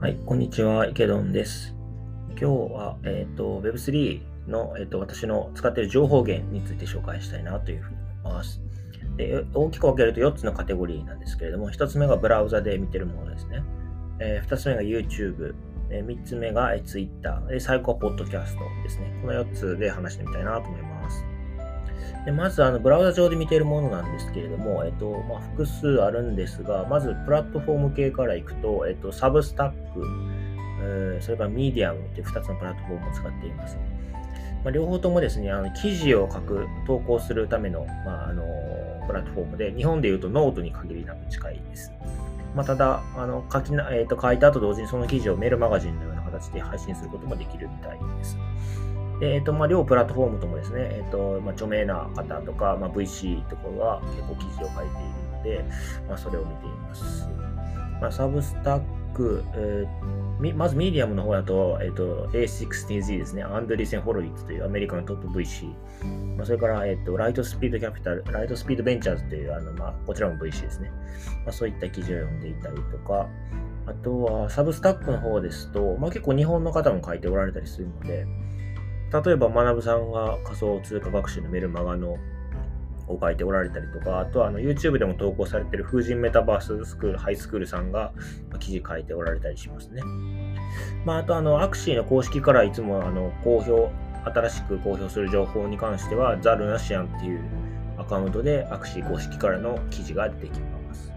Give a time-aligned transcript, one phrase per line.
[0.00, 1.74] はい、こんにちは、池ドンです。
[2.30, 8.60] 今日は、えっ、ー、と Web3 の、えーと、私の使っている情報源について紹介したいなというふうに思います。
[9.16, 13.64] で大きく分けると4つのカテゴリーなんですけれども、1つ目がブラウザで見てるものですね。
[14.20, 15.54] えー、2つ目が YouTube、
[15.90, 19.18] えー、3つ目が Twitter、最後は Podcast ですね。
[19.22, 21.31] この4つで話してみたいなと思います。
[22.24, 29.76] でまず、あの、ブラウザ上で見ているものなんですけれども、えっと、まあ、複数あるんですが、まず、プラットフォーム系からいくと、えっと、サブスタック、
[30.82, 33.76] えー、それからミディアムという2つのプラットフォームを使っています。
[34.64, 38.44] まあ、両方ともですね、あの記事を書く、投稿するための、まあ、あの
[39.06, 41.92] プラットフォームで、日本でいうとノートに限りなく近いです。
[42.54, 48.36] まあ、ただ、あの書きな、えーと、書いた後同時にその記事をメールマガジンのような形で配信することもできるみたいです。
[49.22, 54.88] で、えっ、と、まあ、両プラットフォームともですね、えっ、と、まあ、著名な方とか、まあ、VC ところが結構記事を書い
[55.44, 55.64] ているので、
[56.08, 57.28] まあ、それを見ています。
[58.00, 65.72] まあ、 Substack、えー、まずミディアムの方だと、えっ、ー、と、A16Z ですね、 Andreessen Horowitz というアメリカのトップ VC、
[66.36, 70.90] まあ、それから、えっ、と、 Lightspeed Capital、Lightspeed Ventures という、あの、まあ、こちらも VC ですね。
[71.44, 73.28] まあ、そういった記事を読んでいたりとか、
[73.86, 78.26] あとは、サブスタックの方ですと、まあ、結構日本の方も書いておられたりするので、
[79.12, 82.16] 例えば、学さんが仮想通貨学習のメルマガの
[83.08, 88.12] を書いておられたりとか、あとはあの YouTube でも投稿されている風神メタバーススクール、ハイスクールさんが
[88.58, 90.02] 記事書いておられたりしますね。
[91.04, 93.90] まあ、あとあの、アクシーの公式からいつもあの公表、
[94.24, 97.40] 新しく公表する情報に関しては、ザ・ルナシアンっていう
[97.98, 101.12] アカウントでアクシー公式からの記事が出てきます。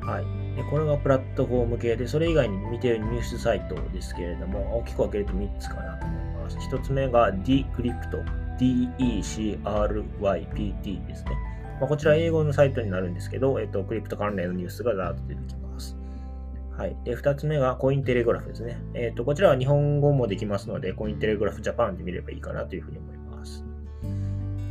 [0.00, 0.56] はい。
[0.56, 6.31] でこれがプラットフォーム系で、それ以外に見ているニュースサイトですけれども、大きく分けると3つかなと思います。
[6.58, 8.42] 1つ目が Decrypt。
[8.58, 9.64] DECRYPT
[11.06, 11.30] ですね。
[11.80, 15.96] まあ、こちら英語のサイトになるんですけど、えっと、クリプト関連のニュースがざーっと出てきます。
[16.76, 16.96] はい。
[17.04, 18.80] で、2つ目がコインテレグラフですね。
[18.94, 23.64] えっと、こちらは日本語もできますので、コインテレグラフジャパンで見ればいいかなというふうに思います。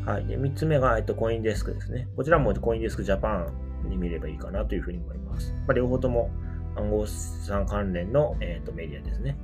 [0.05, 0.25] はい。
[0.25, 2.07] で、3つ目が、えっと、コインデスクですね。
[2.15, 3.45] こちらもコインデスクジャパ
[3.85, 5.53] ンで見ればいいかなというふうに思います。
[5.67, 6.31] まあ、両方とも
[6.75, 7.13] 暗号資
[7.45, 9.37] 産関連の、えっと、メディアですね。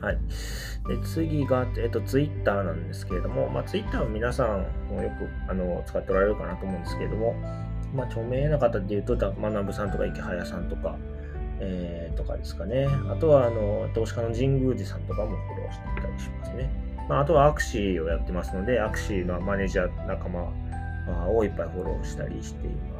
[0.00, 0.18] はい。
[0.88, 7.34] で、次が、えっと、ツイッターなんですけれども、まあ、ツイッターは皆さんもよく、あの、使っておられるかなと思うんですけれども、
[7.94, 10.96] まあ、著名な方で言うと、学さんとか池早さんとか、
[11.58, 12.86] えー、とかですかね。
[13.10, 16.70] あとは、あの、投資家の神宮寺さんとかもフォローしていたりしますね。
[17.08, 20.52] まあ、あとはアクシーをやってますので、アクシーのマネージャー仲間
[21.28, 22.95] をいっぱいフォローしたりしています。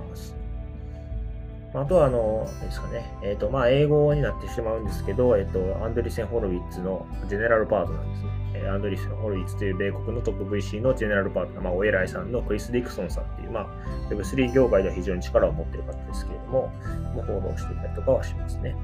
[1.80, 8.30] あとは、あの、ですかね、えっ、ー、と、まあ、英語になってしまうんですけど、えっ、ー、と、アンドリセン・ホロウィッツのジェネラルパートナーですね。
[8.54, 13.66] え、アンドリセン・ホロウィッツという米国のトップ VC のジェネラルパートナー、まあ、お偉いさんのクリス・ディクソンさんっていう、まあ、
[14.08, 16.72] Web3 業界では非常に力を持っている方ですけれども、
[17.14, 18.74] もうフォローしていたりとかはしますね。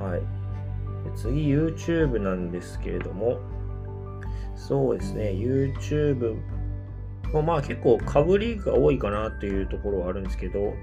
[0.00, 0.20] はい。
[1.08, 3.38] で次、YouTube なんですけれども、
[4.56, 6.36] そうですね、YouTube
[7.42, 10.74] まあ結構かぶりが多いかなっていうところはあるんですけど、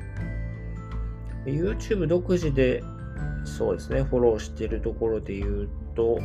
[1.46, 2.84] YouTube 独自で
[3.46, 6.19] そうですね、フォローしているところで言うと、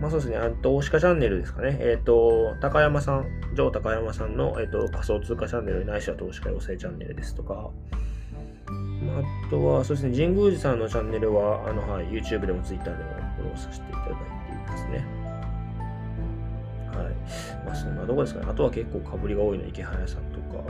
[0.00, 1.76] まあそうですね、あ投資家チャンネルですかね。
[1.80, 7.70] えっ、ー、と、高山さん、上高山さんの、えーと、仮想通貨チャンネル、ないしは投資家養成チャンネルですとか、
[9.16, 14.16] あ、あとは、そうですね、神宮寺さんのチャンネルは、あの、はい、YouTube でも Twitter でもフォローさせていただいてい
[14.68, 15.17] ますね。
[17.92, 18.46] あ、そんなとこですかね。
[18.50, 20.64] あとは結構かぶりが多いの池早さんとか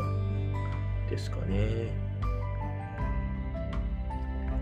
[1.11, 2.09] ですかね。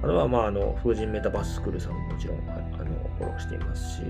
[0.02, 2.84] あとは、まあ、あの、風神メタバーススクールさんももちろん、あの、
[3.18, 4.02] フォローしていますし、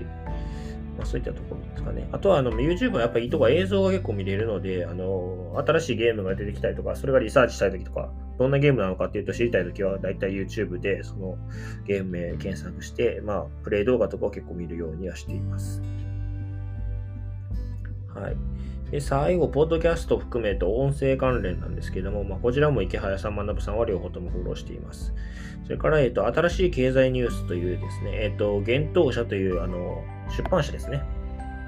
[0.97, 2.07] まあ、そういったところですかね。
[2.11, 11.37] あとは、あの、YouTube はやっぱりいいとこ映像が結構見れるので、あの、新しいゲームが出てきたりとか、それがリサーチしたいときとか、どんなゲームなのかっていうと知りたいときは、だいたい YouTube でその
[11.85, 15.81] ゲーム名検索して、まあ、プレイ動画とかを結構見るようにはしています。
[18.19, 18.37] はい。
[18.91, 25.13] で、最後、ポッドキャスト含めと音声関連なんですけども、まあ、こちらも池早さん、学さんは両方ともフォローしています。
[25.65, 31.01] それから、えっ、と、新しい経済ニュースというですね、えっ、と、幻冬社という、あの、出版社ですね。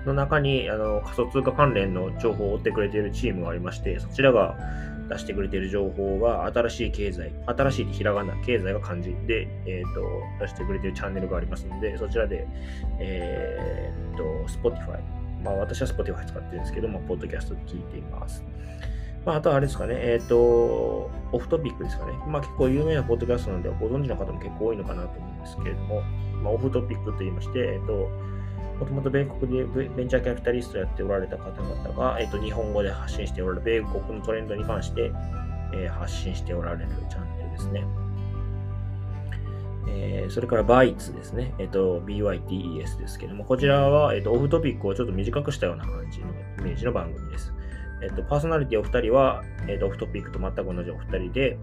[0.06, 4.56] の中に、あの、仮想通貨関連の情報を追ってくれているチームがありまして、そちらが
[5.09, 10.01] 出してくれている情報が、新しい経済、新しいひらがな、経済が漢字で、えっ、と、
[10.39, 12.47] 出してくれているチャンネルがありますので、そちらで、
[13.00, 15.00] えっ、と、Spotify、
[15.44, 18.44] まあ私は Spotify 使ってるんですけども、ポッドキャストで聞いています。
[19.25, 22.13] まあ、あとはあれですかね、えっ、ー、と、オフトピックですかね。
[22.27, 26.01] まあ結構有名なポッドキャストなんでご存知の方も結構多いのかなと思うんですけれども、
[26.41, 28.09] まあオフトピックと言いまして、えっ、ー、と、
[28.80, 35.12] もともと米国でベンチャーキャピタリストやっておられた方々が、えっと、日本語で発信しておられる、米国のトレンドに関して、
[35.74, 37.83] え、発信しておられるチャンネルですね。
[39.89, 41.53] え、それからバイツですね。
[41.59, 46.27] えっ、と、BYTES ですけども、こちらは、えっ、と、オフトピックをちょっと短くしたような感じの
[46.59, 47.53] イメージの番組です。
[48.01, 51.57] えっ、と、パーソナリティお二人は、えっ、と、オフトピックと全く同じお二人で、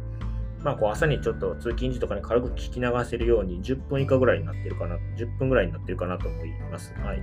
[0.63, 6.93] まあ、こう朝にちょっと通勤時とかに軽く聞き流せるように10分以下ぐらいになってるかな、10分ぐらいになってるかなと思います。
[6.95, 7.23] はい。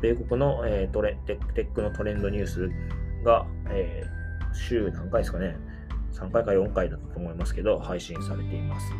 [0.00, 2.70] 米国の、えー、トレテックのトレンドニュース
[3.24, 5.56] が、えー、週何回ですかね、
[6.12, 8.92] 3回か4回だったと思いますけど、配信されています。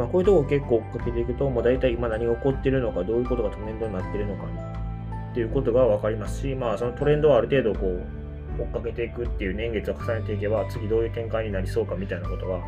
[0.00, 4.44] まあ、こういうとこ結構追っかけていくと、もう大体今何が起こっているのか、どういうことがトレンドになっているのか
[5.30, 12.60] っていうことが分かりますし、まあ、そのトレンドをある程度こう追っかけていくっていう年月を重ねていけば、次どういう展開になりそうかみたいなことが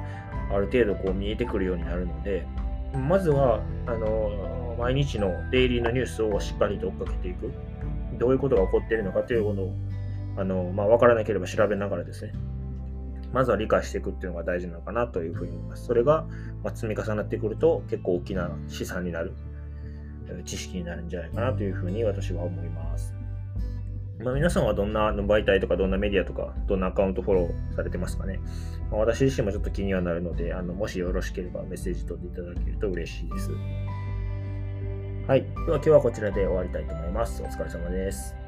[0.55, 2.47] ある程度こう見えてくるようになるので、
[3.09, 7.51] まずは、あの、毎日のデイリーのニュースをしっかりと追っかけていく。
[8.19, 9.73] どういうことが起こっているのかということを、
[10.37, 12.33] あの、まあ、分からなければ調べながらですね、
[13.33, 15.87] まずは理解していくっていうのが大事なのかなというふうに思います。
[15.87, 16.27] それが、
[16.63, 19.33] ま積み重なってくると結構大きな資産になる、
[20.45, 23.15] 知識になるんじゃないかなというふうに私は思います。
[24.23, 28.39] まあ、皆さんはどんな媒体とかどんなメディアとかどんなアカウントフォローされてますかね、
[28.91, 33.51] まあ、私自身もちょっと気にはなるので、あのもしよろしければメッセージ取っていただけると嬉しいです。
[35.27, 35.43] はい。
[35.43, 37.43] では今日はこちらで終わりたいと思います。
[37.43, 38.42] お疲れ様です。